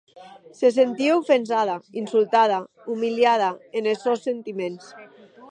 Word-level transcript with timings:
Se 0.59 0.67
sentie 0.77 1.11
ofensada, 1.21 1.75
insultada, 2.01 2.57
umiliada 2.95 3.49
enes 3.83 3.97
sòns 4.07 4.21
sentiments. 4.31 4.85